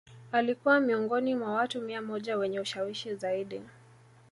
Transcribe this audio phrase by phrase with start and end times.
[0.31, 3.61] Alikua miongoni mwa watu mia moja wenye ushawishi zaidi